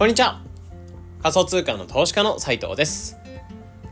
[0.00, 0.40] こんにちは。
[1.22, 3.18] 仮想通貨の投資家の斉藤です。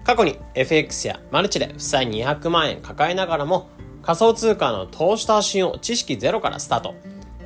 [0.04, 3.68] 過去に FX やマルチで負債200万円抱えながらも
[4.00, 6.94] 仮想通貨の投資と発信を知識ゼロからスタート。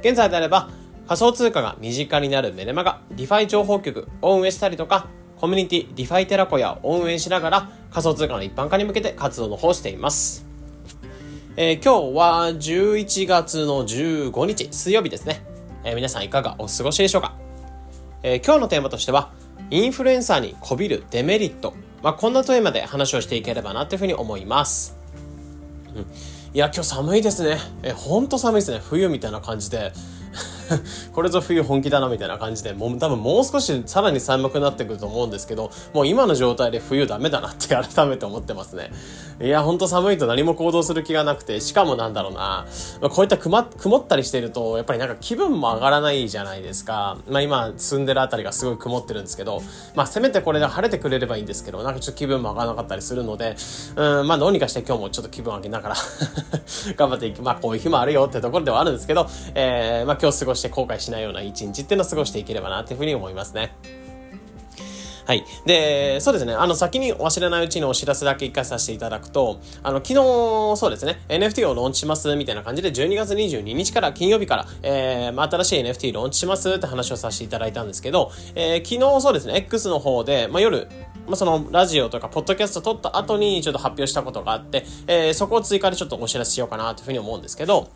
[0.03, 0.71] 現在であれば
[1.09, 5.09] 仮想通貨が身近になるメルマガ DeFi 情報局を運営したりとか
[5.39, 10.47] コミュニティディファイテラコヤを運営しながら仮想通貨の一般化に向けて活動の方をしています。
[11.57, 15.45] えー、今日は11月の15日水曜日ですね、
[15.83, 17.42] えー、皆さんいかがお過ごしでしょうか？
[18.25, 19.33] えー、今日のテーマとしては、
[19.71, 21.75] インフルエンサーにこびるデメリット。
[22.03, 24.97] まあ、こんなテーマで話をしていければなというふうに思います。
[25.95, 26.05] うん、い
[26.59, 27.59] や、今日寒いですね。
[27.83, 28.81] え、ほんと寒いですね。
[28.81, 29.93] 冬みたいな感じで。
[31.13, 38.91] これぞ冬本気だなみたいな感じで、もう多分もう少しさらに寒くなってくると思うんですけど、もう今の状態で冬ダメだなって改めて思ってますね。
[39.41, 42.67] いや、ほんと寒いと何も行動する気がなくて、しかもなんだろうな、
[43.01, 43.59] まあ、こういった曇
[43.99, 47.19] ったりしてると、やっぱりなんか気分も上がらないじゃないですか。
[47.29, 49.63] まあ今住んでるあたりがすごい曇ってるんですけど、
[49.95, 53.57] まあせめてこれで晴れてくれればいいんですけど、なんかちょっと気分も上がらなかったりするので、
[53.97, 55.97] うん、まあどうにかして今日もちょっと気分上げながら
[56.97, 63.77] 頑張っていき、まあこういう日もあるよってところではあるんですけど、えー、まあ今日過ごして後悔しないような一日っていうのを過ごしていければなっていうふうに思いますね。
[65.25, 65.45] はい。
[65.67, 66.53] で、そうですね。
[66.53, 80.89] あの、先に忘れないうちにお知らせだけ一回させていただくと、あの、昨日、そうですね、NFT をローンチしますみたいな感じで、12月22日から金曜日から、えー、ま、新しい NFT ローンチしますって話をさせていただいたんですけど、えー、昨日そうですね、X の方で、まあ、夜、
[81.27, 87.91] まあ、そのラジオとかポッドキャスト撮った後にちょっと発表したことがあって、えー、そこを追加でちょっとお知らせしようかなというふうに思うんですけど、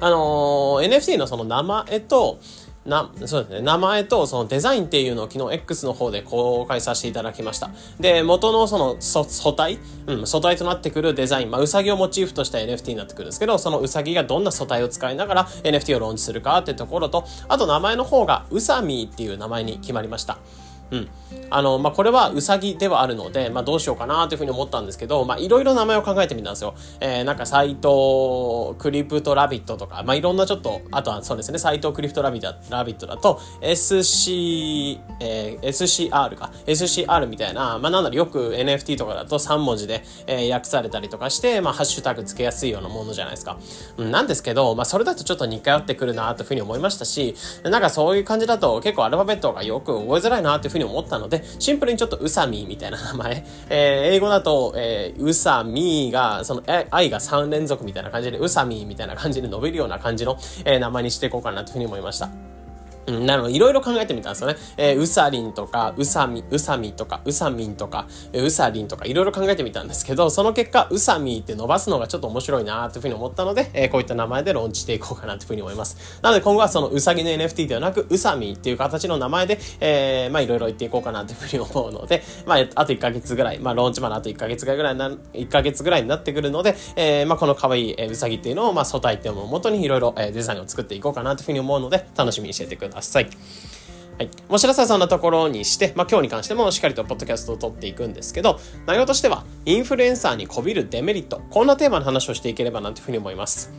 [0.00, 2.38] あのー、NFT のその名前と、
[2.86, 3.62] な、そうですね。
[3.62, 7.70] 名前とそのデザインっていうのを昨日 X の方で公開させていただきました。
[7.98, 20.38] で、元のその素素体、うん、素体となってくるデザイン、まあ、うさぎをモチーフとした NFT になってくるんですけど、そのうさぎがどんな素体を使いながら NFT をローンチするかってところと、あと名前の方がうさみーっていう名前に決まりました。
[20.94, 21.08] うん。
[21.50, 26.74] あの、まあ、これはウサギではあるので、まあ、どうしようかなというふうに思ったんですけど、まあ、いろいろ名前を考えてみたんですよ。
[27.00, 43.58] えー、なんか、サイト、クリプトラビットとか、まあ、いろんなちょっと、あとはそうですね、サイトクリプトラビットラビットだと、SC、えー、SCR か、SCR みたいな、まあ、なんだろ、よく NFT とかだと3文字で、えー、訳されたりとかして、まあ、ハッシュタグつけやすいようなものじゃないですか。
[43.96, 53.46] うん、なんですけど、まあ、それだとちょっと似通ってくるなというふうに思いましたし、なんかそういう感じだと結構アルファベットがよく覚えづらいなというふうに思ったので、シンプルにちょっとウサミーみたいな名前。
[53.70, 62.53] えー、英語だと、えー、ウサミーが、その、え、愛が3連続みたいな感じで、ウサミーみたいな感じで伸びるような感じの、えー、名前にしていこうかなというふうに思いました。
[63.06, 64.56] うん、なの、いろいろ考えてみたんですよね。
[64.76, 76.20] えー、うさりんとか、うさみ、うさみとか、うさみんとか、えー、うさりんとか、いろいろ考えてみたんですけど、その結果、うさみって伸ばすのがちょっと面白いなというふうに思ったので、えー、こういった名前でローンチしていこうかなというふうに思います。
[76.22, 92.93] なので、今後はそのうさぎの NFT ではなく、うさみっていう形の名前で、えー、まあいろいろ言っていこうかなというふうに思うので、 まあ、あと1ヶ月ぐらい、まあ、ローンチまであと1ヶ月ぐらいな、1ヶ月ぐらいになってくるので、えー、まあ、この可愛い、えー、うさぎっていうのを、まあ、素体っていうのを元にいろいろ、えー、デザインを作っていこうかなというふうに思うので、楽しみにしていてください。
[94.18, 94.30] はい。
[94.48, 101.42] もしらさそんなところにして、まあ、今日に関してもしっかりとポッドキャストを撮っていくんですけど、内容としては、インフルエンサーにこびるデメリット。
[101.50, 103.72] こんなテーマの話をしていければなというふうに思います。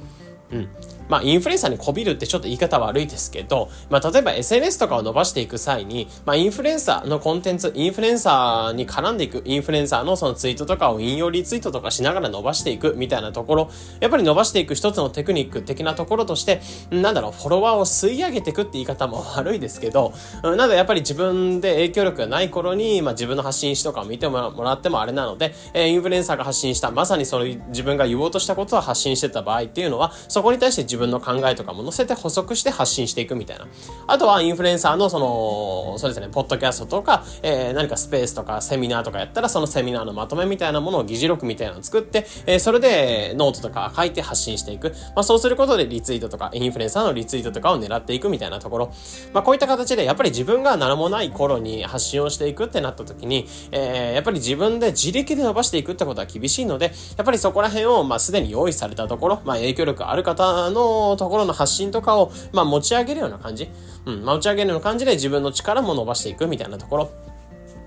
[0.52, 0.70] うん。
[1.10, 16.62] まあ、インフルエンサーにこびるってちょっと言い方悪いですけど、まあ、例えば SNS とかを伸ばしていく際に、まあ、インフルエンサーのコンテンツ、インフルエンサーに絡んでいく、インフルエンサーのそのツイートとかを引用リツイートとかしながら伸ばしていくみたいなところ、やっぱり伸ばしていく一つのテクニック的なところとして、
[16.92, 20.14] なんだろう、フォロワーを吸い上げていくって言い方も悪いですけど、
[20.44, 33.68] なのでやっぱり自分で影響力がない頃に、まあ、自分の発信しとかを見てもらってもあれなので、え、インフルエンサーが発信した、まさにその自分が言おうとしたことを発信してた場合っていうのは、そこに対して自自分の考えとかも載せて補足して発信していくみたいな。
[34.08, 44.94] あとはインフルエンサーのその、そうですね、ポッドキャストとか、えー、何かスペースとかセミナーとかやったらそのセミナーのまとめみたいなものを議事録みたいなのを作って、えー、それでノートとか書いて発信していく。
[45.16, 48.94] まあそうすることでリツイートとか、インフルエンサーのリツイートとかを狙っていくみたいなところ。
[49.34, 60.85] まあこういった形でやっぱり自分が何もない頃に発信をしていくってなった時に、えー、やっぱり自分で自力で伸ばしていくってことは厳しいので、やっぱりそこら辺をまあすでに用意されたところ、まあ影響力ある方の
[61.18, 63.70] ところの発信とかを、まあ、持ち上げるような感じ。
[64.06, 67.12] うん、持ち上げるような感じで自分の力も伸ばしていくみたいなところ。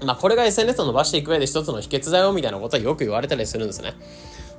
[0.05, 3.95] まあ、これが SNS を伸ばしていく上で一つの秘訣だよみたいなことはよく言われたりするんですね。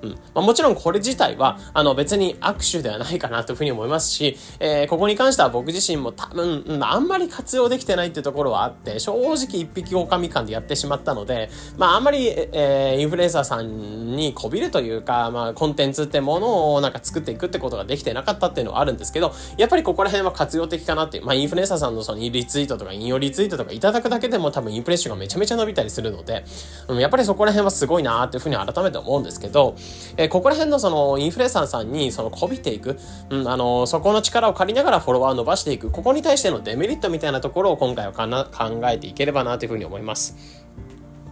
[0.02, 0.12] うん。
[0.12, 26.46] まあ、もちろんこれ自体は、あの別に握手ではないかなというふうに思いますし、えー、ここに関しては僕自身も多分、うん、あんまり活用できてないっていうところはあって、正直一匹狼感でやってしまったので、まああんまり、えー、インフルエンサーさんにこびるというか、まあコンテンツってものをなんか作っていくってことができてなかったっていうのはあるんですけど、やっぱりここら辺は活用的かなっていう、まあインフルエンサーさんのそのリツイートとか引用リツイートとかいただくだけでも多分インプレッションがめちゃめちゃ伸びたりするので、
[26.88, 29.76] うん、やっぱりそこら辺はすごいなーっていうふうに改めて思うんですけど、
[30.18, 32.98] えー、ここら辺のそのインフルエンサーさんにそのこびていく、
[33.30, 40.36] うん、あの、そこの力を借りながらフォロワーを伸ばしていく、ここに対してのデメリットみたいなところを今回は考えていければなというふうに思います。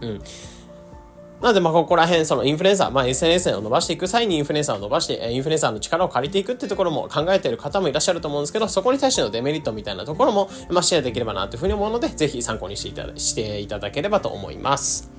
[0.00, 0.20] うん。
[1.40, 15.10] なので、まあ、ここら辺、そのインフルエンサー、まあ、SNS を伸ばしていく際にインフルエンサーを伸ばして、インフルエンサーの力を借りていくっていうところも考えている方もいらっしゃると思うんですけど、そこに対してのデメリットみたいなところも、ま、シェアできればなというふうに思うので、ぜひ参考にしていただしていただければと思います。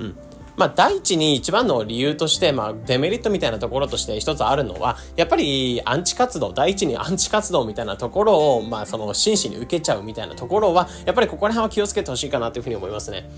[0.00, 0.16] うん。
[0.58, 13.30] まあ、第一に一番の理由として、まあ、デメリットみたいなところとして一つあるのは、やっぱりアンチ活動、第一にアンチ活動みたいなところを、まあ、その真摯に受けちゃうみたいなところは、やっぱりここら辺は気をつけてほしいかなというふうに思いますね。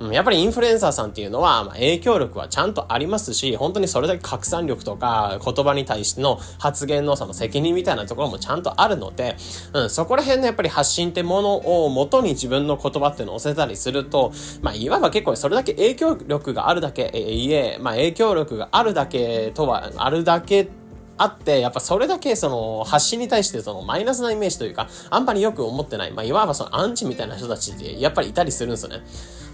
[0.00, 9.36] うん、やっぱりインフルエンサーさんっていうのは、まあ、影響力はちゃんとありますし、本当にそれだけ拡散力とか、言葉に対しての発言のその責任みたいなところもちゃんとあるので、
[9.72, 14.32] うん、そこら辺のやっぱり発信ってものを元に自分の言葉っていうのを載せたりすると、
[14.62, 20.68] まあ、いわば結構それだけ影響力があるだけ、えいえ、まあ、影響力があるだけとは、あるだけ
[21.16, 29.02] あって、やっぱそれだけその発信に対してそのマイナスなイメージというか、あんまりよく思ってない、まあいわばそのアンチみたいな人たちってやっぱりいたりするんですよね。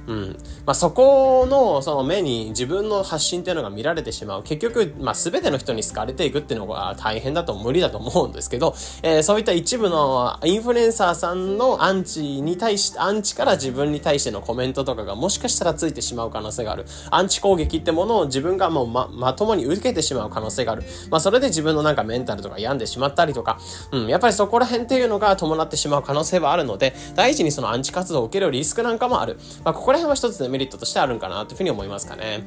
[0.06, 0.37] うん。
[0.67, 4.43] まあ、そこの、その目に自分の発信っていうのが見られてしまう。
[4.43, 16.87] 結局、まあ、全ての人に好かれていくっていうのが大変だと無理だと思うんですけど、えー、そういった一部のインフルエンサーさんのアンチに対して、アンチから自分に対してのコメントとかがもしかしたらついてしまう可能性がある。
[17.11, 20.82] アンチ攻撃ってものを自分がもうま、まともに受けてしまう可能性がある。
[21.11, 23.58] まあ、それで自分のなんかメンタルとか病んでしまったりとか、
[23.93, 29.38] うん、やっぱりそこら辺っていうのが伴ってしまう可能性はあるので、第一にそのアンチ活動を受けるリスクなんかもある。
[29.64, 32.43] まあ、ここら辺は一つデメリットとしてあるんかなというふうに思いますかね。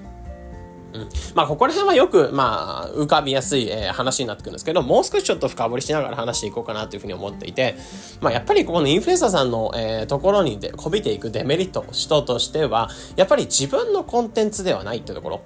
[0.93, 1.09] うん。
[1.33, 7.75] まあ、ここら辺はよく、まあ、浮かびやすい、えー、話になってくるんですけど、もう少しちょっと深掘りしながら話していこうかなというふうに思っていて、
[8.21, 15.41] まあ、やっぱりここのインフルエンサーさんの、えー、ところにで、こびていくデメリット、人としては、やっぱり自分のコンテンツではないっていうところ。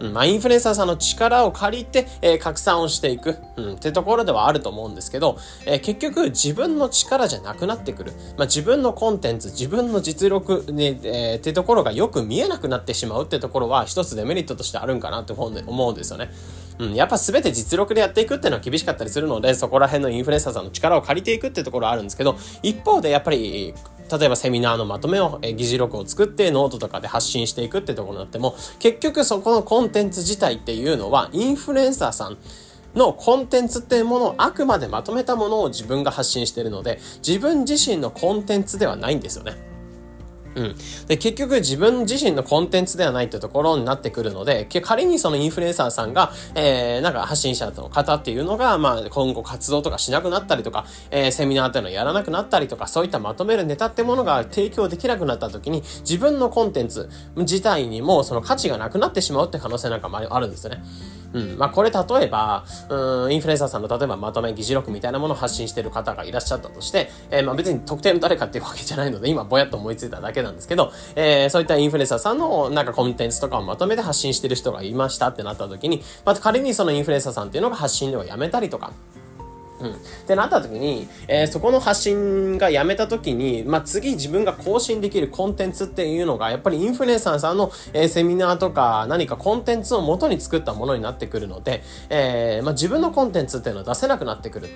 [0.00, 8.12] まあ、インフルエンサーさんの力を借りて、えー、拡散をしていく、うん、ってところではあると思うんですけど、えー、結局自分の力じゃなくなってくる。
[8.36, 15.48] まあ、自分のコンテンツ、自分の実力、ね、えー、ってところがよく見えなくなってしまうってところは一つデメリットとしてあるんかなって思
[15.88, 16.30] うんですよね。
[16.78, 23.74] うん、やっぱ全て実力でやっていくっていうのは厳しかったりするので、そこら辺のインフルエンサーさんの力を借りていくってところはあるんですけど、一方でやっぱり、
[24.10, 32.38] 例えばセミナーのまとめを、え議事録を作ってノートとかで発信していくってところになっても、結局そこのコンテンツ自体っていうのは、インフルエンサーさん、
[32.96, 39.75] のコンテンツっていうものをあくまでまとめたものを自分が発信してるので、自分自身のコンテンツではないんですよね。
[40.56, 40.74] うん。
[41.06, 60.82] で、結局自分自身のコンテンツではないってところになってくるので、仮にそのインフルエンサーさんが、えー、なんか発信者の方っていうのが、まあ、今後活動とかしなくなったりとか、えー、セミナーっていうのをやらなくなったりとか、そういったまとめるネタってものが提供できなくなった時に、自分のコンテンツ自体にもその価値がなくなってしまうって可能性なんかもあるんですよね。
[61.32, 61.58] うん。
[61.58, 78.92] まあ、これ例えば、うん、インフルエンサーさんの例えばまとめ議事録みたいなものを発信してる方がいらっしゃったとして、えー、まあ別に特定の誰かっていうわけじゃないので、今ぼやっと思いついただけなんですけど、えー、そういったインフルエンサーさんのなんかコンテンツとかをまとめて発信してる人がいましたってなった時に、まあ仮にそのインフルエンサーさんっていうのが発信をやめたりとか、
[79.80, 79.92] うん。
[79.92, 79.94] っ
[80.26, 94.68] てなった時に、えー、そこの発信がやめた時に、まあ、次自分が更新できるコンテンツっていうのが、やっぱりインフルエンサーさんの、えー、セミナーとか何かコンテンツを元に作ったものになってくるので、えー、まあ、自分のコンテンツっていうのを出せなくなってくる。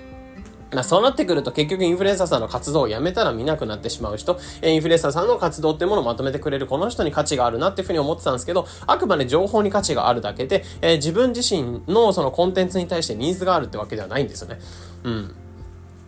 [0.73, 14.61] まあ、そうなってくると結局インフルエンサーさんの活動をやめたら見なくなってしまう人、インフルエンサーさんの活動っていうものをまとめてくれるこの人に価値があるなっていうふうに思ってたんですけど、あくまで情報に価値があるだけで、えー、自分自身のそのコンテンツに対してニーズがあるってわけではないんですよね。
[15.05, 15.35] うん。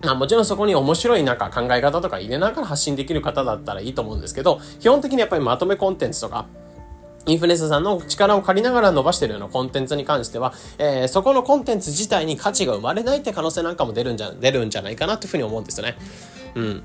[0.05, 6.47] あもちろんそこに面白いなんか考え方とか入れながら発信できる方だったらいいと思うんですけど、基本的にやっぱりまとめコンテンツとか、
[7.27, 15.97] インフルエンサーさんの力を借りながら伸ばしてるようなコンテンツに関しては、えー、そこのコンテンツ自体に価値が生まれないって可能性なんかも出るんじゃ、出るんじゃないかなっていうふうに思うんですよね。
[16.57, 16.83] うん。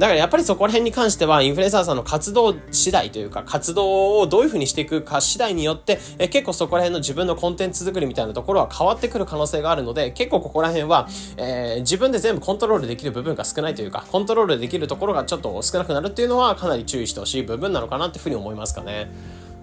[0.00, 19.10] だからやっぱりそこら辺に関しては、インフルエンサーさんの活動次第というか、活動をどういうふうにしていくか次第によって、え結構そこら辺の自分のコンテンツ作りみたいなところは変わってくる可能性があるので、結構ここら辺は、えー、自分で全部コントロールできる部分が少ないというか、コントロールできるところがちょっと少なくなるっていうのはかなり注意してほしい部分なのかなっていうふうに思いますかね。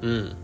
[0.03, 0.35] うん。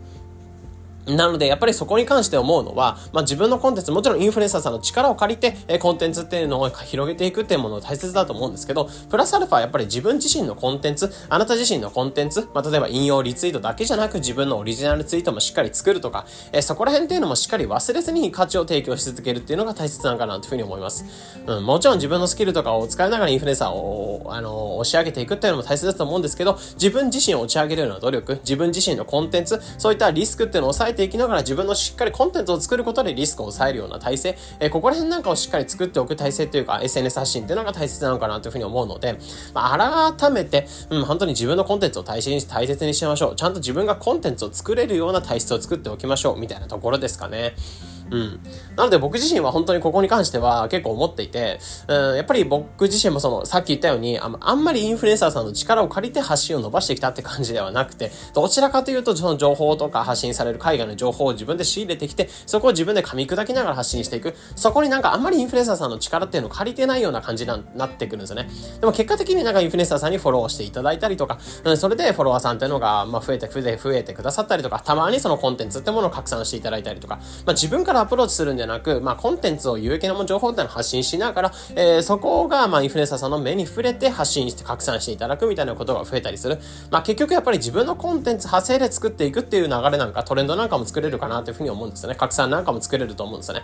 [1.05, 21.05] なので、やっぱりそこに関して思うのは、まあ、自分のコンテンツ、もちろんインフルエンサーさんの力を借りて、え、コンテンツっていうのを広げていくっていうもの大切だと思うんですけど、プラスアルファやっぱり自分自身のコンテンツ、あなた自身のコンテンツ、まあ、例えば引用リツイートだけじゃなく自分のオリジナルツイートもしっかり作るとか、え、そこら辺っていうのもしっかり忘れずに価値を提供し続けるっていうのが大切なのかなというふうに思います。
[21.45, 39.17] うん、もちろん自分のスキルとかを使いながらインフルエンサーを、あの押し上げていくっていうのも大切だと思うんですけど、自分自身を打ち上げるような努力、自分自身のコンテンツ、そういったリスクっていうのを抑えていきながら自分のしっかりコンテンツを作ることでリスクを抑えるような体制、えー、ここら辺なんかをしっかり作っておく体制というか、SNS 発信っていうのが大切なのかなというふうに思うので、
[39.53, 43.35] まあ、改めて、うん、本当に自分のコンテンツを大切に大切にしましょう。
[43.35, 47.55] ちゃんと自分がコンテンツを作れるような体質を作っておきましょう、みたいなところですかね。
[48.11, 48.39] うん。
[48.75, 64.35] なので僕自身は本当にここに関しては結構思っていて、うん、やっぱり僕自身もその、さっき言ったように、ああんまりインフルエンサーさんの力を借りて発信を伸ばしてきたって感じではなくて、どちらかというとその情報とか発信される海外の情報を自分で仕入れてきて、そこを自分で噛み砕きながら発信していく。
[64.55, 68.49] そこになんかあんまりインフルエンサーさんの力っていうのを借りてないような感じになってくるんですよね。
[68.79, 86.59] でも結果的になんかインフルエンサーさんにフォローしていただいたりとか、うん、それでフォロワーさんっていうのが、まあ、増えて増えて増えてくださったりとか、たまにそのコンテンツってものを拡散していただいたりとか、まあ、自分からアプローチするんじゃなく、まあ、コンテンツを有益な情報ってのを発信しながら、えー、そこが、まあ、インフルエンサーさんの目に触れて発信して拡散していただくみたいなことが増えたりする。
[86.91, 92.15] まあ、結局やっぱり自分のコンテンツ派生で作っていくっていう流れなんか、トレンドなんかも作れるかなというふうに思うんですよね。
[92.15, 93.63] 拡散なんかも作れると思うんですよね。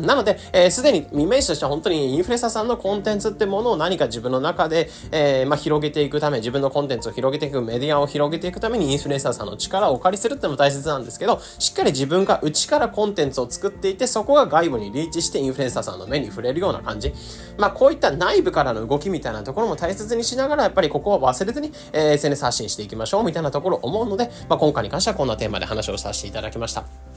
[0.00, 17.12] なので、えー、すでにイメージとしては本当にインフルエンサーさんのコンテンツってものを何か自分の中で、えー、まあ、広げていくため、自分のコンテンツを広げていく、メディアを広げていくためにインフルエンサーさんの力をお借りするってのも大切なんですけど、しっかり自分が内からコンテンツを作っていて、そこが外部にリーチしてインフルエンサーさんの目に触れるような感じ。
[17.58, 27.11] まあ、こういった内部からの動きみたいなところも大切にしながら、やっぱりここは忘れずに、えー、SNS 発信していきましょうみたいなところを思うので、まあ、今回に関してはこんなテーマで話をさせていただきました。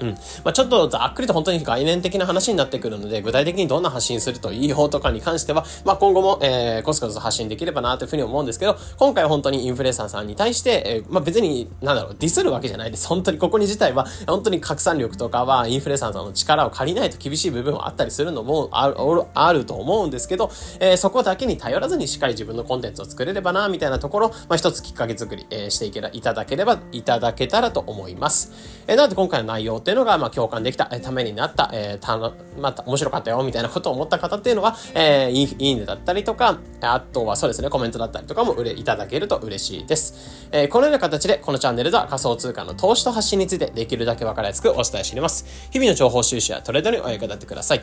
[0.00, 0.08] うん。
[0.10, 13.06] まあ、ちょっとざっくりと本当に概念的な話になってくるので、具体的にどんな発信するといいよとかに関しては、まあ、今後も、えー、コツコツ発信できればなというふうに思うんですけど、今回は本当にインフルエンサーさんに対して、えー、まあ、別に、なんだろう、ディスるわけじゃないです。
[13.06, 18.96] 本当にここに自体は、本当に拡散力とかは、インフルエンサーさんの力を借りないと厳しい部分はあったりするのもある、
[19.34, 28.52] あると思うんですけど、えー、そこだけに頼らずにしっかり自分のコンテンツを作れればな、みたいなところ、まあ、一つきっかけ作り、えー、していけら、いただければ、いただけたらと思います。
[28.86, 40.48] えー、なので今回の内容っていうのが、まあ、共感できた、えためになった、えー、たの、また、面白かったよ、みたいなことを思った方っていうのは、えー、いいいいねだったりとか、あとはそうですね、コメントだったりとかも売れ、いただけると嬉しいです。
[40.52, 45.68] えー、このような形で、このチャンネルでは仮想通貨の投資と発信についてできるだけ分かりやすくお伝えしています。
[45.70, 47.82] 日々の情報収集やトレードにお役立てください。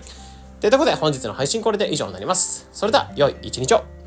[0.60, 2.68] ということで、本日の配信これで以上になります。
[2.74, 4.01] それでは、良い一日を。